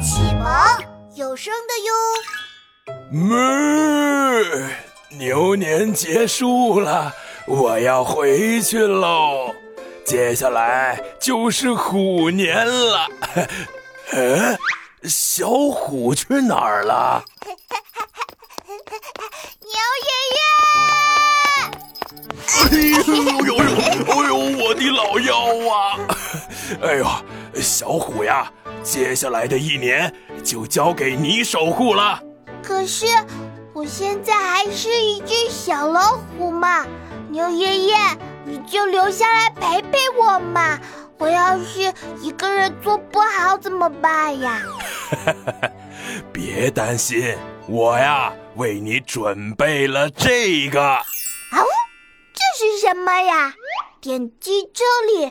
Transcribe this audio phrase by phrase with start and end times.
[0.00, 0.48] 启蒙
[1.14, 1.92] 有声的哟。
[3.12, 4.70] 哞，
[5.10, 7.12] 牛年结束了，
[7.46, 9.54] 我要回去喽。
[10.04, 13.06] 接下来就是虎年了。
[14.12, 14.56] 哎，
[15.04, 17.24] 小虎去哪儿了？
[19.60, 19.70] 牛
[20.06, 20.40] 爷爷！
[22.60, 23.02] 哎呦
[23.44, 23.58] 呦呦！
[24.06, 25.34] 哎呦，我的老腰
[25.74, 25.76] 啊！
[26.82, 27.06] 哎呦，
[27.54, 30.12] 小虎呀，接下来的一年
[30.44, 32.22] 就交给你守护了。
[32.62, 33.06] 可是，
[33.72, 36.86] 我现在还是一只小老虎嘛，
[37.30, 37.96] 牛爷爷。
[38.44, 40.80] 你就留下来陪陪我嘛！
[41.18, 41.92] 我要是
[42.22, 44.62] 一个人做不好怎么办呀？
[46.32, 50.82] 别担心，我呀为你准备了这个。
[50.82, 51.04] 啊，
[52.32, 53.52] 这是什么呀？
[54.00, 55.30] 点击这里，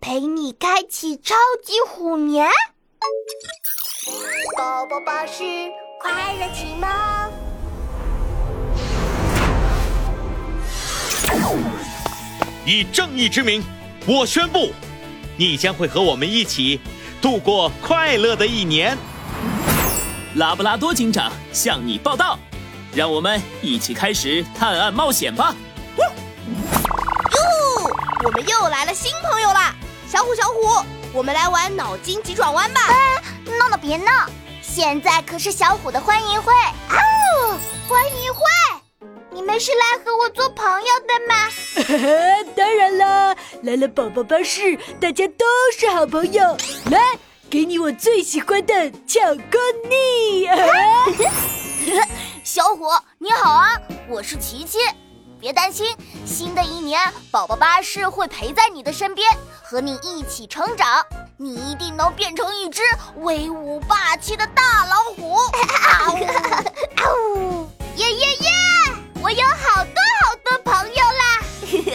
[0.00, 2.48] 陪你开启超级虎年。
[4.56, 5.42] 宝宝巴士
[6.00, 6.88] 快乐启蒙。
[12.64, 13.62] 以正义之名，
[14.06, 14.72] 我宣布，
[15.36, 16.80] 你将会和我们一起
[17.20, 18.96] 度过快乐的一年。
[20.36, 22.38] 拉布拉多警长向你报道，
[22.94, 25.54] 让我们一起开始探案冒险吧！
[25.98, 26.04] 哟，
[28.24, 29.74] 我们又来了新朋友啦！
[30.10, 32.80] 小虎，小虎，我们来玩脑筋急转弯吧！
[32.88, 33.22] 哎，
[33.56, 34.10] 闹闹别闹，
[34.60, 36.52] 现在可是小虎的欢迎会！
[36.52, 37.56] 哦，
[37.88, 38.40] 欢迎会。
[39.30, 41.48] 你们是来和我做朋友的吗？
[42.56, 45.46] 当然啦，来了宝宝巴士，大家都
[45.78, 46.56] 是好朋友。
[46.90, 47.00] 来，
[47.48, 50.48] 给你我最喜欢的巧克力。
[52.42, 52.86] 小虎，
[53.18, 54.78] 你好啊，我是琪琪。
[55.40, 55.96] 别担心，
[56.26, 59.26] 新的一年，宝宝巴士会陪在你的身边，
[59.62, 61.04] 和你一起成长。
[61.38, 62.82] 你一定能变成一只
[63.16, 65.36] 威武霸气的大老虎。
[65.88, 66.12] 啊
[67.34, 67.66] 呜
[67.96, 68.50] 耶耶耶！
[69.22, 71.40] 我有好多好多朋友啦！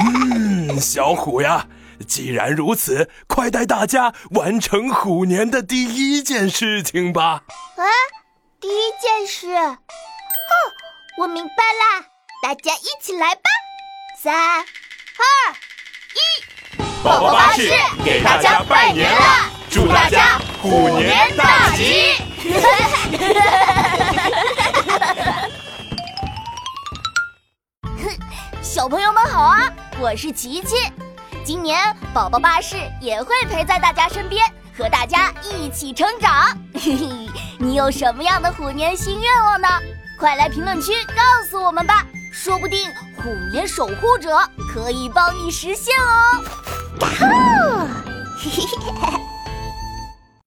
[0.32, 1.66] 嗯，小虎呀，
[2.08, 7.42] 既然如此，快带大家完成虎年的第一件事情吧！
[7.76, 7.84] 啊，
[8.58, 9.76] 第一件事，哦，
[11.18, 12.06] 我明白啦，
[12.42, 13.40] 大家一起来吧！
[14.22, 14.62] 三、二、
[16.14, 16.18] 一，
[17.02, 17.72] 宝宝巴士
[18.04, 22.14] 给大家拜年了，祝大家虎年大吉！
[28.62, 30.76] 小朋友们好啊，我是琪琪。
[31.44, 34.44] 今年宝宝巴士也会陪在大家身边，
[34.76, 36.56] 和大家一起成长。
[36.74, 39.68] 嘿嘿，你有什么样的虎年新愿望呢？
[40.18, 42.06] 快来评论区告诉我们吧，
[42.38, 42.78] 说不定
[43.16, 44.38] 虎年守护者
[44.70, 46.44] 可以帮你实现哦。
[48.38, 49.18] 嘿嘿嘿。